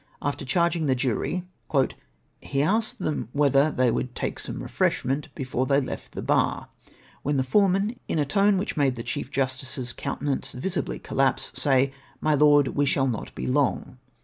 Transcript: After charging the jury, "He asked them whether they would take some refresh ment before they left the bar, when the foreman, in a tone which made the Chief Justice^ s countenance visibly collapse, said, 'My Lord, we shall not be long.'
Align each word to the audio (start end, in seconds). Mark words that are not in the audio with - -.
After 0.19 0.43
charging 0.45 0.87
the 0.87 0.95
jury, 0.95 1.45
"He 2.41 2.63
asked 2.63 2.97
them 2.97 3.29
whether 3.33 3.69
they 3.69 3.91
would 3.91 4.15
take 4.15 4.39
some 4.39 4.63
refresh 4.63 5.05
ment 5.05 5.27
before 5.35 5.67
they 5.67 5.79
left 5.79 6.13
the 6.13 6.23
bar, 6.23 6.69
when 7.21 7.37
the 7.37 7.43
foreman, 7.43 7.99
in 8.07 8.17
a 8.17 8.25
tone 8.25 8.57
which 8.57 8.75
made 8.75 8.95
the 8.95 9.03
Chief 9.03 9.29
Justice^ 9.31 9.77
s 9.77 9.93
countenance 9.93 10.53
visibly 10.53 10.97
collapse, 10.97 11.51
said, 11.53 11.93
'My 12.19 12.33
Lord, 12.33 12.69
we 12.69 12.87
shall 12.87 13.05
not 13.05 13.35
be 13.35 13.45
long.' 13.45 13.99